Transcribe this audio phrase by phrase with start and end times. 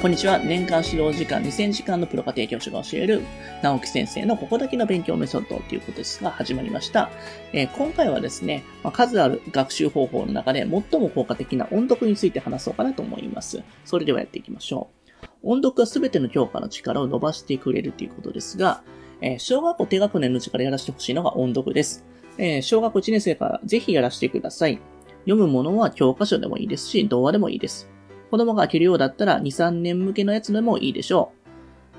[0.00, 0.38] こんにちは。
[0.38, 3.20] 年間指導時間2000時間のプロ家庭教師が教える
[3.62, 7.10] 直木先生のここだけの勉強メソッドということですが始まりました。
[7.52, 13.62] えー、今回はですね、まあ、数ある学習方法の中で最も効果的な音読について話そうかなと思います。
[13.84, 14.88] それではやっていきましょ
[15.22, 15.26] う。
[15.42, 18.82] 音読は全ての教科の力を伸ばしてくれるということですが、
[19.20, 22.06] えー、小学校低学年のうちからやらせてほしいのが音読です。
[22.38, 24.80] えー、小学校1年生からぜひやらせてください。
[25.24, 27.90] 読むものは教科書でもいいですし、童話でもいいです。
[28.30, 31.32] 子供が飽きるようだったら2、3年向けのやつでもいいでしょ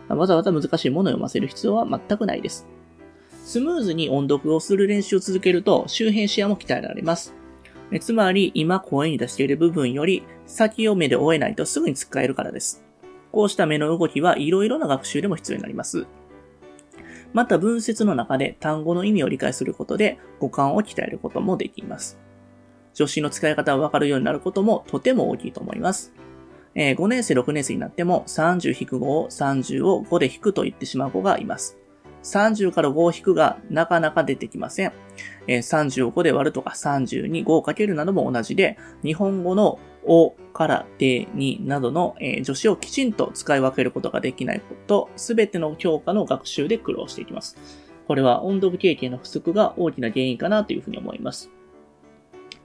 [0.10, 0.16] う。
[0.16, 2.68] わざわざ難しいものを読ませる必要は全くないです。
[3.44, 7.34] スムーズに音読をする練習を続けると周辺視野も鍛えられます。
[8.00, 12.84] つまり今声に出している部分より先を目で追えないとすぐに使えるからです。
[13.34, 16.08] こうした目の動きはいろいろな学習でも必要になります。
[17.34, 22.21] また文節の中で単語の意味を理解することで五感を鍛えることもできます。
[22.94, 26.14] 助詞の使い方がわかるようになることもとても大きいと思います。
[26.76, 31.78] えー、5年生、6年生になっても30-5を30を5で引くと言ってしまう子がいます。
[32.24, 34.94] 30から5を引くがなかなか出てきません。
[35.48, 47.58] えー、30を5で割るとか30に5をかけるなども同じで、日本語のおからでになどの、えー、助詞をきちんと使い分けることができないこと、すべての教科の学習で苦労していきます。
[48.08, 51.50] これは音読経験の不足が大きな原因かなというふうに思います。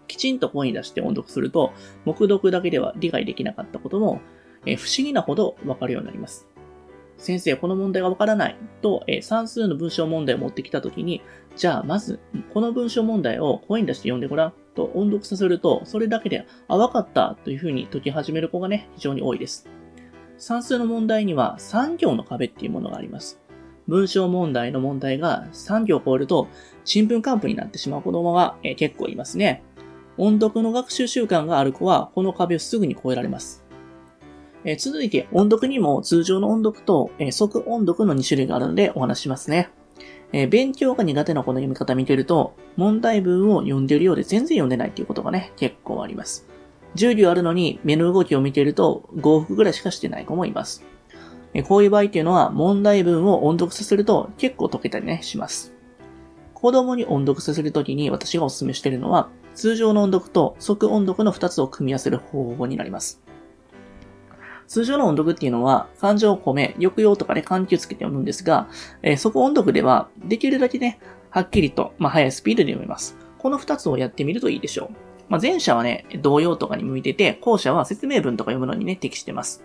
[0.07, 1.73] きちんと声に出して音読すると、
[2.05, 4.21] 目読だけでは理解できなかったことも、
[4.67, 6.47] え、不思議なほどわかるようになります。
[7.19, 11.23] 先生、この問題がわからないと、え、算数の文章問題を持ってきたときに、
[11.57, 12.21] じゃあ、まず、
[12.53, 19.69] この文章問題を声に出して読んでごらんと音読させると、それだけで、あ、わかったというふうに解き始める子がね、非常に多いです。
[20.39, 23.41] 算数の問題には3行の壁っていうものがあります。
[23.89, 26.49] 文章問題の問題が3行を超えると、
[26.85, 29.63] 新聞完封になってしまう子供が、え、結構いますね。
[30.19, 33.65] 音読の学習習慣がある子は、この壁をすぐに越えられます。
[34.65, 39.71] え、続いて、音読にも通常の音読と、え、即音読の2種類があるのでお話しますね。
[40.33, 46.47] え、勉強が苦手な子の読み方見てると、問題文を読んでるようで全然読んでないっていうことがね、結構あります。
[46.97, 50.83] 10行あるのに目の動きを見てると5往復ぐらいしかしてない子もいます。
[51.55, 55.73] えこういう場合っていうのは問題文を音読させると結構解けたりね、します。
[56.55, 63.23] 子供に音読させるときに私がお勧めしてるのは、通常の音読と即音読の2つを組み合わせる方法になります。
[64.67, 68.69] 通常の音読っていうのは、感情を込め、抑揚とかで緩急つけて読むんですが、
[69.03, 70.99] えー、即音読では、できるだけね、
[71.31, 73.17] はっきりと、まあ、速いスピードで読めます。
[73.39, 74.95] この2つをやってみるといいでしょう。
[75.31, 79.65] まあ、前者はね、動揺とかに向いてて、後者は説明文とか読むのにね、適してます。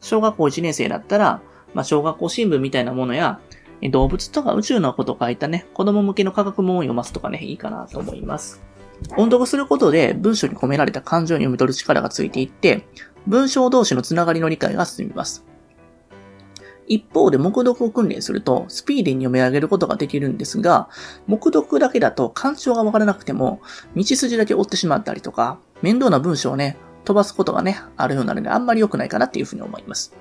[0.00, 1.42] 小学校1年生だったら、
[1.74, 3.40] まあ、小学校新聞みたいなものや、
[3.90, 8.62] 動物とか宇宙のことを書いたね、子供向けの科学本を読ますとかね、いいかなと思います。
[9.16, 12.86] 音読することで文章に込められた感情に読み取る力がついていって、
[13.26, 15.44] 文章同士のつながりの理解が進みます。
[16.88, 20.88] 一方で、目読を訓練すると、スピーディーに読み上げることができるんですが、
[21.26, 23.60] 目読だけだと干渉がわからなくても、
[23.96, 30.14] 道筋だけ追ってしまったりとか、面倒な文章をね、飛ばすことがね、あるようになるので、あんまり良くないかなっていうふうに思います。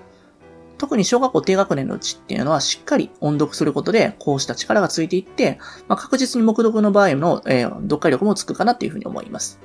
[0.77, 9.59] 特に小学校低学年のうちっていうのはしっかり音読することで、こうした力がついていって、まあ、確実に目読の場合の、えー、読解力もつくかなっていうふうに思います。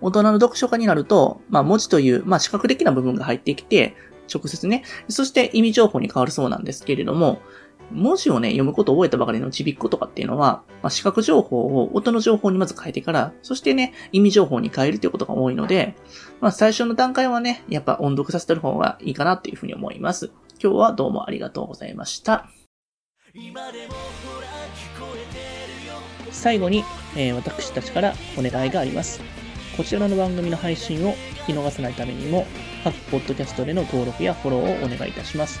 [0.00, 3.96] 大人の読書家になると、まあ、文字という、まあ、視覚的な部分が入ってきて、
[4.32, 7.40] 直接ね、そして意味情報に変わるそうなんですけれども、
[7.90, 15.94] 文字をね、読むことを覚えたばかりのちびっ子とかっていうのは、まあ、視覚情報を音の情報にまず変えてから、そしてね、意味情報に変えるということが多いので、
[16.40, 20.30] まあ、最初の段階はね、やっぱ音読させてる方がいいかなっていうふうに思います。
[20.62, 22.48] 今日はどうもありがとうございました。
[26.30, 26.84] 最後に、
[27.16, 29.20] えー、私たちからお願いがあります。
[29.76, 31.14] こちらの番組の配信を
[31.46, 32.46] 聞き逃さないためにも、
[32.82, 35.60] 各ポッドキャストでの登録やフォローをお願いいたします。